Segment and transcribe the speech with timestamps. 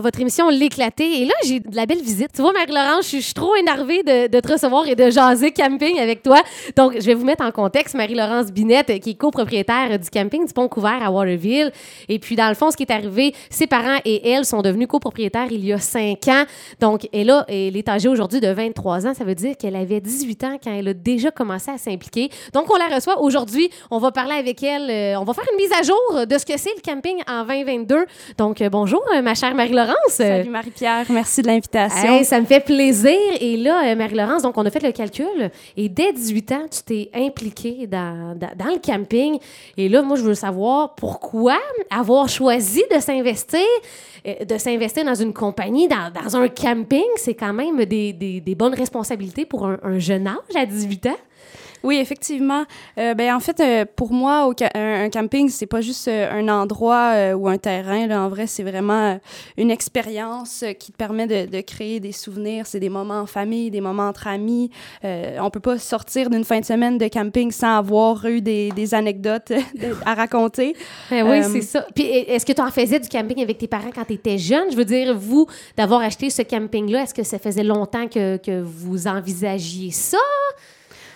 [0.00, 1.22] votre émission L'éclaté.
[1.22, 2.28] Et là, j'ai de la belle visite.
[2.34, 6.22] Tu vois, Marie-Laurence, je suis- trop énervée de, te recevoir et de jaser camping avec
[6.22, 6.40] toi.
[6.76, 7.94] Donc, je vais vous mettre en contexte.
[7.94, 11.70] Marie-Laurence Binette, qui est copropriétaire du camping du Pont-Couvert à Waterville.
[12.08, 14.88] Et puis, dans le fond, ce qui est arrivé, ses parents et elle sont devenus
[14.88, 16.44] copropriétaires il y a cinq ans.
[16.80, 19.14] Donc, elle est âgée aujourd'hui de 23 ans.
[19.14, 22.30] Ça veut dire qu'elle avait 18 ans quand elle a déjà commencé à s'impliquer.
[22.54, 23.68] Donc, on la reçoit aujourd'hui.
[23.90, 24.90] On va parler avec elle.
[24.90, 27.44] euh, on va faire une mise à jour de ce que c'est le camping en
[27.44, 28.06] 2022.
[28.38, 29.85] Donc, euh, bonjour, euh, ma chère Marie-Laurence.
[30.08, 32.14] Salut Marie-Pierre, merci de l'invitation.
[32.14, 33.16] Hey, ça me fait plaisir.
[33.40, 35.50] Et là, euh, Marie-Laurence, donc on a fait le calcul.
[35.76, 39.38] Et dès 18 ans, tu t'es impliquée dans, dans, dans le camping.
[39.76, 41.58] Et là, moi, je veux savoir pourquoi
[41.90, 43.60] avoir choisi de s'investir,
[44.26, 47.04] euh, de s'investir dans une compagnie, dans, dans un camping.
[47.16, 51.06] C'est quand même des, des, des bonnes responsabilités pour un, un jeune âge à 18
[51.06, 51.16] ans.
[51.82, 52.64] Oui, effectivement.
[52.98, 56.08] Euh, ben, en fait, euh, pour moi, au ca- un, un camping, c'est pas juste
[56.08, 58.06] euh, un endroit ou un terrain.
[58.06, 58.22] Là.
[58.22, 59.20] En vrai, c'est vraiment
[59.56, 62.66] une expérience qui te permet de, de créer des souvenirs.
[62.66, 64.70] C'est des moments en famille, des moments entre amis.
[65.04, 68.94] On peut pas sortir d'une fin de semaine de camping sans avoir eu des, des
[68.94, 69.52] anecdotes
[70.06, 70.74] à raconter.
[71.10, 71.86] Ben oui, c'est ça.
[71.94, 74.38] Puis e- est-ce que tu en faisais du camping avec tes parents quand tu étais
[74.38, 74.70] jeune?
[74.70, 78.60] Je veux dire, vous, d'avoir acheté ce camping-là, est-ce que ça faisait longtemps que, que
[78.62, 80.18] vous envisagiez ça?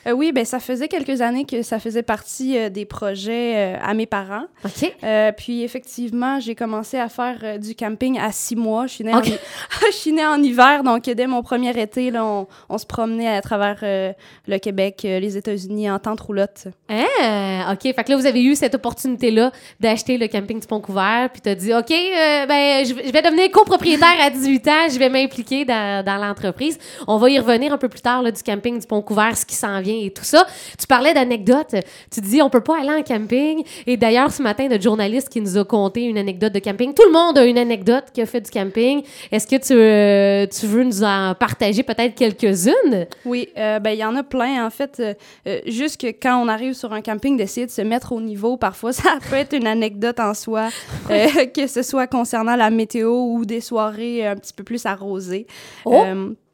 [0.06, 3.76] Euh, oui, ben ça faisait quelques années que ça faisait partie euh, des projets euh,
[3.82, 4.46] à mes parents.
[4.64, 4.94] OK.
[5.36, 8.86] Puis effectivement, j'ai commencé à faire du camping à six mois.
[8.86, 12.24] Je suis née, en, je suis née en hiver, donc dès mon premier été, là,
[12.24, 16.68] on, on se promenait à travers le Québec, les États-Unis en tente roulotte.
[16.88, 17.82] Ah, OK.
[17.82, 21.54] Fait que là, vous avez eu cette opportunité-là d'acheter le camping du Pont-Couvert, puis t'as
[21.54, 25.64] dit, OK, ben, je vais je vais devenir copropriétaire à 18 ans, je vais m'impliquer
[25.64, 26.78] dans, dans l'entreprise.
[27.08, 29.56] On va y revenir un peu plus tard, là, du camping du Pont-Couvert, ce qui
[29.56, 30.46] s'en vient et tout ça.
[30.78, 31.74] Tu parlais d'anecdotes.
[32.10, 33.64] Tu dis, on peut pas aller en camping.
[33.86, 36.94] Et d'ailleurs, ce matin, notre journaliste qui nous a conté une anecdote de camping.
[36.94, 39.02] Tout le monde a une anecdote qui a fait du camping.
[39.30, 43.06] Est-ce que tu, euh, tu veux nous en partager peut-être quelques-unes?
[43.24, 44.98] Oui, euh, ben il y en a plein en fait.
[45.00, 45.14] euh,
[45.47, 48.56] euh, juste que quand on arrive sur un camping, d'essayer de se mettre au niveau,
[48.56, 50.69] parfois ça peut être une anecdote en soi,
[51.09, 55.47] que ce soit concernant la météo ou des soirées un petit peu plus arrosées.
[55.84, 56.03] Oh!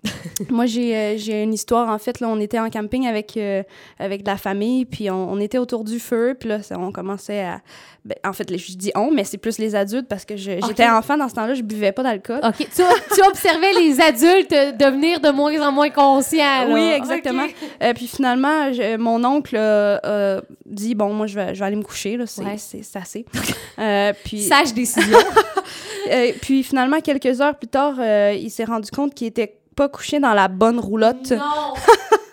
[0.51, 3.63] Moi, j'ai euh, j'ai une histoire, en fait, là, on était en camping avec, euh,
[3.99, 7.41] avec de la famille, puis on, on était autour du feu, puis là, on commençait
[7.41, 7.61] à...
[8.05, 11.17] ben, en fait, je dis on, mais c'est plus les adultes, parce que j'étais enfant
[11.17, 12.41] dans ce temps-là, je buvais pas d'alcool.
[12.45, 12.57] OK.
[12.59, 12.67] Tu,
[13.15, 16.67] tu observais les adultes devenir de moins en moins conscients.
[16.67, 16.73] là.
[16.75, 17.45] Oui, exactement.
[17.45, 17.55] OK.
[17.83, 21.77] Euh, puis finalement, je- mon oncle euh, dit bon, moi je vais, je vais aller
[21.77, 22.57] me coucher là, c'est Ouais.
[22.95, 23.25] assez.
[24.25, 25.19] Puis Sage décision.
[26.41, 27.95] puis finalement quelques heures plus tard,
[28.35, 31.31] il s'est rendu compte qu'il était pas couché dans la bonne roulotte.
[31.31, 31.75] non.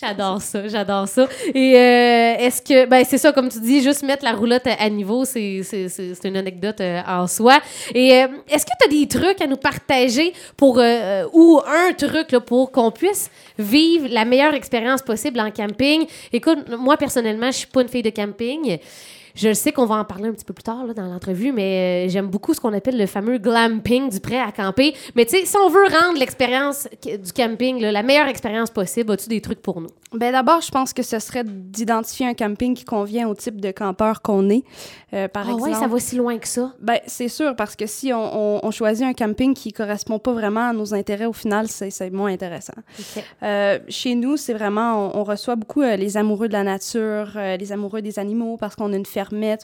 [0.00, 1.26] J'adore ça, j'adore ça.
[1.52, 4.74] Et euh, est-ce que, ben c'est ça, comme tu dis, juste mettre la roulotte à,
[4.74, 5.60] à niveau, c'est
[6.22, 7.58] une anecdote euh, en soi.
[7.94, 10.80] Et euh, est-ce que tu as des trucs à nous partager pour,
[11.32, 16.06] ou un truc là, pour qu'on puisse vivre la meilleure expérience possible en camping?
[16.32, 18.78] Écoute, moi personnellement, je suis pas une fille de camping.
[19.34, 22.06] Je sais qu'on va en parler un petit peu plus tard là, dans l'entrevue, mais
[22.06, 24.94] euh, j'aime beaucoup ce qu'on appelle le fameux glamping du prêt à camper.
[25.14, 29.12] Mais tu sais, si on veut rendre l'expérience du camping là, la meilleure expérience possible,
[29.12, 29.88] as-tu des trucs pour nous?
[30.12, 33.70] Ben d'abord, je pense que ce serait d'identifier un camping qui convient au type de
[33.70, 34.62] campeur qu'on est.
[35.12, 36.72] Euh, par Ah exemple, ouais, ça va si loin que ça.
[36.80, 40.32] Ben, c'est sûr, parce que si on, on- on choisit un camping qui correspond pas
[40.32, 42.72] vraiment à nos intérêts, au final, c'est moins intéressant.
[43.42, 47.32] Euh, chez nous, c'est vraiment, on, on reçoit beaucoup euh, les amoureux de la nature,
[47.36, 49.06] les amoureux des animaux, parce qu'on a une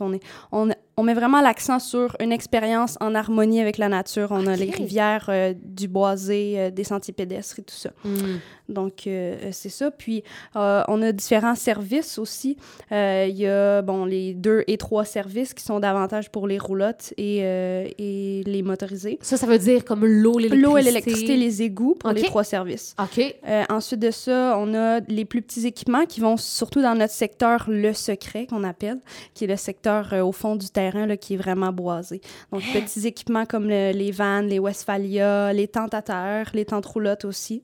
[0.01, 4.28] on, est, on, on met vraiment l'accent sur une expérience en harmonie avec la nature.
[4.31, 7.91] On a les rivières, euh, du boisé, euh, des sentiers pédestres et tout ça.
[8.05, 8.38] Hmm.
[8.69, 9.91] Donc, euh, c'est ça.
[9.91, 10.22] Puis,
[10.54, 12.56] on a différents services aussi.
[12.91, 17.12] Il y a, bon, les deux et trois services qui sont davantage pour les roulottes
[17.16, 19.19] et, et les motorisés.
[19.21, 20.66] Ça, ça veut dire comme l'eau, l'électricité.
[20.66, 22.16] L'eau et l'électricité, les égouts pour Ok.
[22.16, 22.94] les trois services.
[22.99, 23.34] OK.
[23.69, 27.66] Ensuite de ça, on a les plus petits équipements qui vont surtout dans notre secteur
[27.69, 29.00] le secret qu'on appelle,
[29.34, 32.21] qui est le secteur au fond du terrain là, qui est vraiment boisé.
[32.53, 36.86] Donc petits équipements comme le- les vannes, les Westphalia, les tentes à terre, les tentes
[36.86, 37.63] roulottes aussi.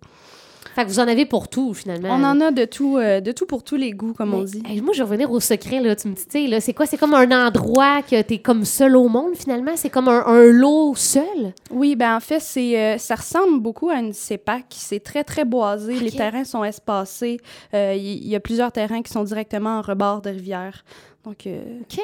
[0.75, 2.11] Fait que vous en avez pour tout, finalement.
[2.11, 4.63] On en a de tout, euh, de tout pour tous les goûts, comme on dit.
[4.69, 5.97] hey, moi, je vais revenir au secret, là.
[5.97, 6.87] Tu me dis, là, c'est quoi?
[6.87, 9.73] C'est comme un endroit que t'es comme seul au monde, finalement?
[9.75, 11.55] C'est comme un, un lot seul?
[11.73, 14.67] Oui, ben en fait, c'est euh, ça ressemble beaucoup à une CEPAC.
[14.71, 15.95] C'est très, très boisé.
[15.99, 17.41] Les terrains sont espacés.
[17.75, 20.85] Euh, Il il y, a plusieurs terrains qui sont directement en rebord de rivière.
[21.25, 21.99] Donc, euh, OK.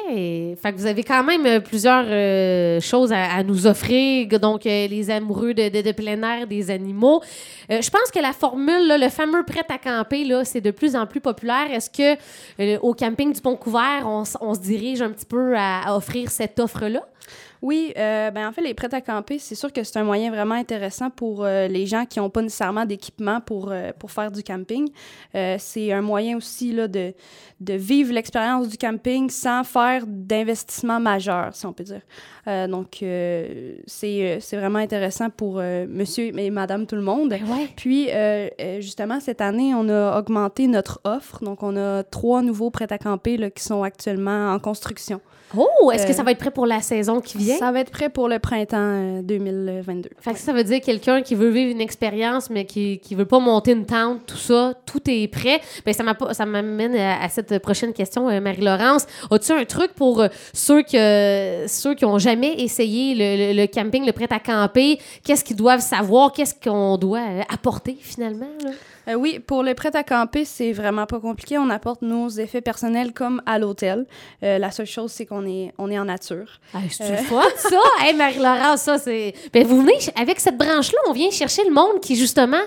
[0.61, 4.27] Fait que vous avez quand même euh, plusieurs euh, choses à, nous offrir.
[4.39, 7.21] Donc, les amoureux de, plein air, des animaux.
[7.67, 11.07] Je pense que la formule, le fameux prêt à camper, là, c'est de plus en
[11.07, 11.71] plus populaire.
[11.71, 15.95] Est-ce que au camping du Pont-Couvert, on, s- on se dirige un petit peu à
[15.95, 17.01] offrir cette offre-là?
[17.61, 20.29] Oui, euh, ben en fait, les prêts à camper, c'est sûr que c'est un moyen
[20.29, 24.31] vraiment intéressant pour euh, les gens qui n'ont pas nécessairement d'équipement pour, euh, pour faire
[24.31, 24.89] du camping.
[25.33, 27.13] C'est un moyen aussi là, de,
[27.59, 32.01] de vivre l'expérience du camping sans faire d'investissement majeur, si on peut dire.
[32.67, 37.29] Donc, c'est c'est vraiment intéressant pour monsieur et madame tout le monde.
[37.29, 37.67] Ben ouais.
[37.75, 38.09] Puis,
[38.81, 41.43] justement, cette année, on a augmenté notre offre.
[41.43, 45.21] Donc, on a trois nouveaux prêts à camper là, qui sont actuellement en construction.
[45.55, 47.46] Oh, est-ce que ça va être prêt pour la saison qui vient?
[47.55, 50.09] Ça va être prêt pour le printemps euh, 2022.
[50.19, 53.25] Fait que ça veut dire quelqu'un qui veut vivre une expérience, mais qui, qui veut
[53.25, 55.61] pas monter une tente, tout ça, tout est prêt.
[55.85, 59.05] Ben, ça m'a pas- ça m'amène à, à cette prochaine question, euh, Marie-Laurence.
[59.31, 63.67] As-tu un truc pour euh, ceux, que, ceux qui ont jamais essayé le, le- le
[63.67, 64.99] camping, le prêt à camper?
[65.23, 66.31] Qu'est-ce qu'ils doivent savoir?
[66.31, 68.47] Qu'est-ce qu'on doit euh, apporter finalement?
[68.63, 68.71] là?
[69.07, 71.57] Euh, oui, pour le prêt à camper, c'est vraiment pas compliqué.
[71.57, 74.05] On apporte nos effets personnels comme à l'hôtel.
[74.43, 76.59] Euh, la seule chose, c'est qu'on est, on est en nature.
[76.73, 77.77] Ah, c'est fun, ça!
[78.05, 79.33] hey, Marie-Laurence, ça, c'est.
[79.53, 82.57] Ben, vous venez, avec cette branche-là, on vient chercher le monde qui, justement,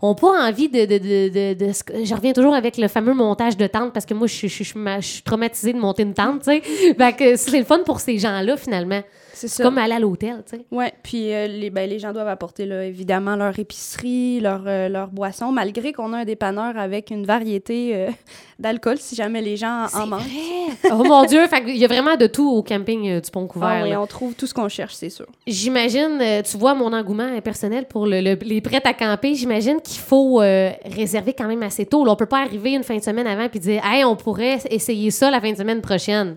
[0.00, 0.86] ont pas envie de.
[0.86, 1.72] de, de, de,
[2.04, 4.54] Je reviens toujours avec le fameux montage de tente parce que moi, je, suis- je,
[4.54, 7.36] suis- je, suis ma- je suis traumatisée de monter une tente, tu sais.
[7.36, 9.02] C'est le fun pour ces gens-là, finalement.
[9.32, 10.64] C'est comme aller à l'hôtel, tu sais.
[10.70, 14.88] Ouais, puis euh, les, ben, les gens doivent apporter là, évidemment leur épicerie, leur, euh,
[14.88, 18.10] leur boisson, malgré qu'on a un dépanneur avec une variété euh,
[18.58, 20.20] d'alcool si jamais les gens en manquent.
[20.20, 20.90] vrai!
[20.92, 21.46] oh mon Dieu!
[21.48, 23.68] Qu'il y a vraiment de tout au camping du Pont-Couvert.
[23.68, 25.26] Ah oui, on trouve tout ce qu'on cherche, c'est sûr.
[25.46, 30.00] J'imagine, tu vois mon engouement personnel pour le- le- les prêts à camper, j'imagine qu'il
[30.00, 30.36] faut
[30.84, 32.04] réserver quand même assez tôt.
[32.04, 34.58] Là, on peut pas arriver une fin de semaine avant puis dire Hey, on pourrait
[34.70, 36.36] essayer ça la fin de semaine prochaine.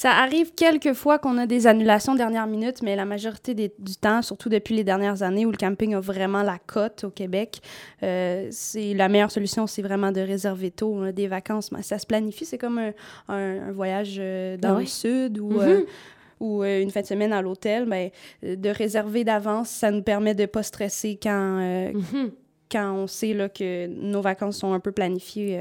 [0.00, 3.96] Ça arrive quelques fois qu'on a des annulations dernière minute, mais la majorité des- du
[3.96, 7.58] temps, surtout depuis les dernières années où le camping a vraiment la cote au Québec,
[8.04, 11.72] euh, c'est la meilleure solution, c'est vraiment de réserver tôt On a des vacances.
[11.72, 12.92] mais Ça se planifie, c'est comme un,
[13.28, 15.60] un- un voyage euh, dans Ah le sud ou, Mhm.
[15.62, 15.80] euh,
[16.38, 17.88] ou euh, une fin de semaine à l'hôtel.
[17.92, 22.30] Euh, de réserver d'avance, ça nous permet de pas stresser quand, euh, Mhm.
[22.70, 25.58] quand on sait là, que nos vacances sont un peu planifiées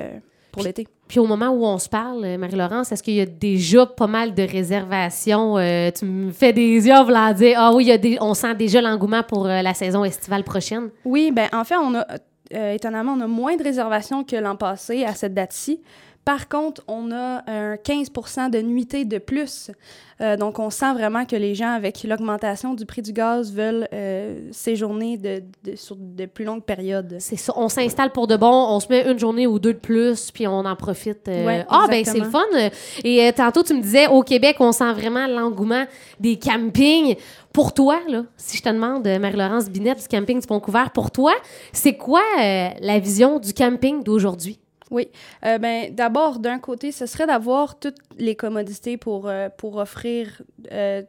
[0.51, 0.87] pour l'été.
[1.07, 4.07] Puis au moment où on se parle, euh, Marie-Laurence, est-ce qu'il y a déjà pas
[4.07, 5.57] mal de réservations?
[5.57, 8.17] Euh, tu me fais des yeux en voulant dire Ah oui, il y a des,
[8.19, 10.89] on sent déjà l'engouement pour euh, la saison estivale prochaine?
[11.05, 12.05] Oui, ben en fait, on a
[12.53, 15.81] euh, étonnamment, on a moins de réservations que l'an passé à cette date-ci.
[16.27, 19.71] Par contre, on a un 15% de nuitées de plus.
[20.19, 23.87] Euh, donc, on sent vraiment que les gens, avec l'augmentation du prix du gaz, veulent
[23.93, 27.15] euh, séjourner de, de- sur de plus longues périodes.
[27.19, 27.53] C'est ça.
[27.55, 30.45] On s'installe pour de bon, on se met une journée ou deux de plus, puis
[30.47, 31.29] on en profite.
[31.29, 31.45] euh.
[31.45, 32.69] Ouais, ah, ben c'est le fun.
[33.05, 35.85] Et tantôt, tu me disais, au Québec, on sent vraiment l'engouement
[36.19, 37.15] des campings.
[37.53, 41.31] Pour toi, là, si je te demande, Marie-Laurence Binette du camping du Pont-Couvert, pour toi,
[41.71, 44.59] c'est quoi la vision du camping d'aujourd'hui?
[44.91, 45.09] Oui.
[45.45, 50.41] Euh, ben, D'abord, d'un côté, ce serait d'avoir toutes les commodités pour, euh, offrir
[50.71, 51.03] euh,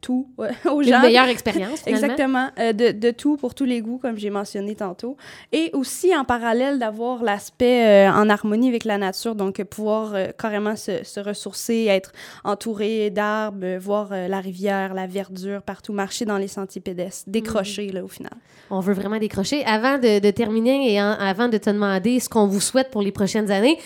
[0.00, 0.28] tout
[0.70, 1.00] aux Une gens.
[1.00, 1.86] meilleure expérience.
[1.86, 5.16] Exactement, euh, de, de tout pour tous les goûts, comme j'ai mentionné tantôt.
[5.52, 10.14] Et aussi, en parallèle, d'avoir l'aspect euh, en harmonie avec la nature, donc euh, pouvoir
[10.14, 12.12] euh, carrément se, se ressourcer, être
[12.44, 18.04] entouré d'arbres, voir la rivière, la verdure partout, marcher dans les sentiers pédestres, décrocher, là,
[18.04, 18.32] au final.
[18.70, 19.64] On veut vraiment décrocher.
[19.64, 23.02] Avant de, de terminer et en- avant de te demander ce qu'on vous souhaite pour
[23.02, 23.78] les prochaines années,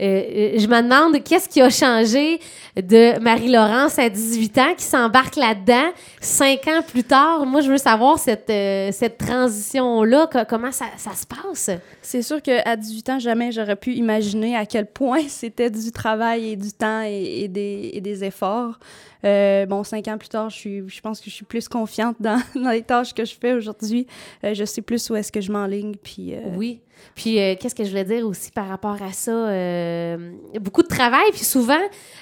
[0.00, 2.38] euh, euh, je me demande qu'est-ce qui a changé
[2.76, 5.90] de Marie-Laurence à 18 ans qui s'embarque là-dedans
[6.20, 7.44] cinq ans plus tard?
[7.46, 11.70] Moi, je veux savoir cette, euh, cette transition-là, co- comment ça, ça se passe?
[12.02, 16.50] C'est sûr qu'à 18 ans, jamais j'aurais pu imaginer à quel point c'était du travail
[16.52, 18.78] et du temps et, et des, et des efforts.
[19.24, 22.16] Euh, bon, cinq ans plus tard, je, suis, je pense que je suis plus confiante
[22.20, 24.06] dans, dans les tâches que je fais aujourd'hui.
[24.44, 25.96] Je sais plus où est-ce que je m'enligne.
[25.96, 26.80] Puis, Oui.
[27.14, 29.30] Puis, euh, qu'est-ce que je voulais dire aussi par rapport à ça?
[29.30, 31.80] Euh, beaucoup de travail, puis souvent,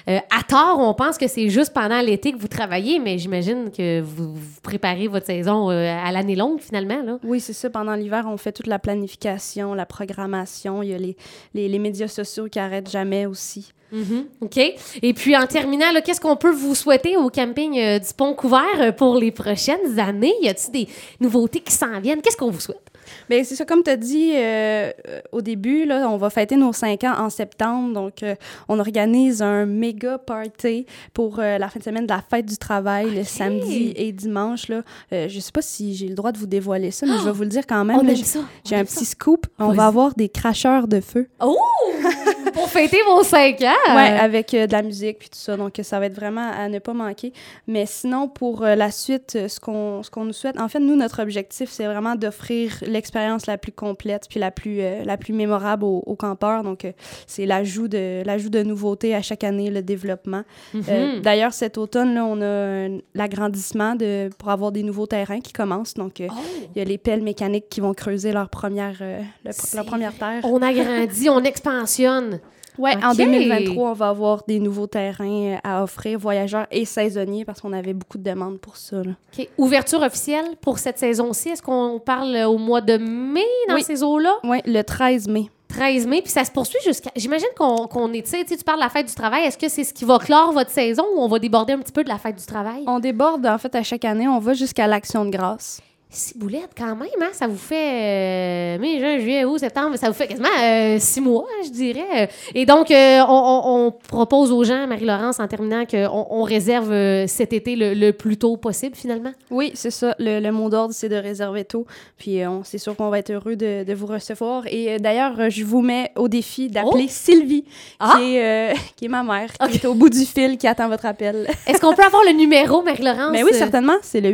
[0.09, 3.71] euh, à tort, on pense que c'est juste pendant l'été que vous travaillez, mais j'imagine
[3.71, 7.01] que vous, vous préparez votre saison à l'année longue, finalement.
[7.03, 7.19] Là.
[7.23, 7.69] Oui, c'est ça.
[7.69, 10.81] Pendant l'hiver, on fait toute la planification, la programmation.
[10.83, 11.15] Il y a les,
[11.53, 13.71] les, les médias sociaux qui arrêtent jamais aussi.
[13.91, 14.25] Mhm.
[14.41, 14.57] OK.
[15.01, 18.91] Et puis, en terminant, qu'est-ce qu'on peut vous souhaiter au camping euh, du Pont-Couvert euh,
[18.91, 20.33] pour les prochaines années?
[20.41, 22.21] Y a-t-il des nouveautés qui s'en viennent?
[22.21, 22.81] Qu'est-ce qu'on vous souhaite?
[23.29, 24.91] Bien, c'est ça, comme tu as dit euh,
[25.31, 27.93] au début, là, on va fêter nos cinq ans en septembre.
[27.93, 28.35] Donc, euh,
[28.67, 32.57] on organise un méga party pour euh, la fin de semaine de la fête du
[32.57, 34.67] travail, le samedi et dimanche.
[34.69, 34.81] Là.
[35.11, 37.43] Je sais pas si j'ai le droit de vous dévoiler ça, mais je vais vous
[37.43, 37.97] le dire quand même.
[38.15, 38.83] j'ai- un ça.
[38.83, 39.47] petit scoop.
[39.59, 41.27] On va avoir des cracheurs de feu.
[41.41, 41.57] Oh!
[42.57, 43.95] pour fêter vos cinq ans.
[43.95, 45.55] Ouais, avec euh, de la musique puis tout ça.
[45.57, 47.33] Donc, ça va être vraiment à ne pas manquer.
[47.67, 50.79] Mais sinon, pour euh, la suite, euh, ce qu'on ce qu'on nous souhaite, en fait,
[50.79, 55.17] nous, notre objectif, c'est vraiment d'offrir l'expérience la plus complète puis la plus, euh, la
[55.17, 56.63] plus mémorable aux, aux campeurs.
[56.63, 56.85] Donc,
[57.25, 60.43] c'est l'ajout de, l'ajout de nouveautés à chaque année, le développement.
[60.73, 61.21] Mhm.
[61.21, 65.93] D'ailleurs, cet automne, là, on a l'agrandissement de, pour avoir des nouveaux terrains qui commencent.
[65.93, 66.33] Donc, Oh,
[66.75, 69.01] il y a les pelles mécaniques qui vont creuser leur première,
[69.43, 70.41] leur première terre.
[70.43, 72.39] on agrandit, on expansionne.
[72.77, 73.17] Ouais, en Ok.
[73.17, 77.73] 2023, on va avoir des nouveaux terrains euh, à offrir, voyageurs et saisonniers, parce qu'on
[77.73, 78.97] avait beaucoup de demandes pour ça.
[79.03, 79.11] là.
[79.37, 79.47] OK.
[79.57, 81.49] Ouverture officielle pour cette saison-ci.
[81.49, 83.83] Est-ce qu'on parle euh, au mois de mai dans Oui.
[83.83, 84.33] ces eaux-là?
[84.43, 85.49] Ouais, le 13 mai.
[85.69, 87.09] 13 mai, puis ça se poursuit jusqu'à.
[87.15, 89.43] J'imagine qu'on qu'on est, tu sais, tu parles de la fête du travail.
[89.43, 91.91] Est-ce que c'est ce qui va clore votre saison ou on va déborder un petit
[91.91, 92.83] peu de la fête du travail?
[92.87, 95.81] On déborde, en fait, à chaque année, on va jusqu'à l'Action de grâce.
[96.09, 97.29] Six boulettes, quand même, hein?
[97.33, 101.19] Ça vous fait euh, mai, juin, juillet, août, septembre, ça vous fait quasiment euh, six
[101.19, 102.29] mois, je dirais.
[102.55, 107.51] Et donc, euh, on, propose aux gens, Marie-Laurence, en terminant, qu'on on réserve euh, cet
[107.51, 109.33] été le, le plus tôt possible, finalement?
[109.51, 110.15] Oui, c'est ça.
[110.17, 111.85] Le, le mot d'ordre, c'est de réserver tôt.
[112.17, 114.63] Puis euh, c'est sûr qu'on va être heureux de, de vous recevoir.
[114.67, 117.65] Et d'ailleurs, je vous mets au défi d'appeler Sylvie,
[117.99, 118.15] Ah!
[118.17, 121.05] qui, est, qui est ma mère, qui est au bout du fil, qui attend votre
[121.05, 121.49] appel.
[121.67, 123.31] Est-ce qu'on peut avoir le numéro, Marie-Laurence?
[123.33, 123.97] Mais oui, certainement.
[124.01, 124.31] C'est le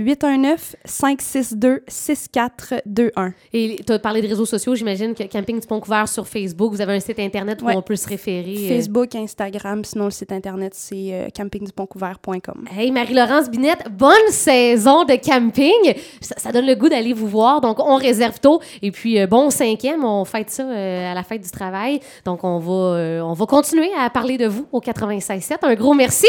[1.63, 3.31] 819-562-6421.
[3.53, 6.81] Et tu as parlé de réseaux sociaux, j'imagine que Camping du Pont-Couvert sur Facebook, vous
[6.81, 7.75] avez un site internet où Ouais.
[7.75, 8.55] on peut se référer.
[8.71, 8.75] euh.
[8.75, 12.65] Facebook, Instagram, sinon le site internet, c'est euh, campingdupontcouvert.com.
[12.77, 15.93] Hey, Marie-Laurence Binette, bonne saison de camping.
[16.21, 17.61] Ça, ça donne le goût d'aller vous voir.
[17.61, 18.59] Donc, on réserve tôt.
[18.81, 21.99] Et puis, euh, bon cinquième, on fête ça euh, à la fête du travail.
[22.25, 25.57] Donc, on va, euh, on va continuer à parler de vous au 96.7.
[25.63, 26.27] Un gros merci.